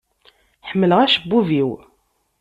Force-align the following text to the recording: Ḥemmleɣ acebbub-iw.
Ḥemmleɣ 0.69 0.99
acebbub-iw. 1.01 1.69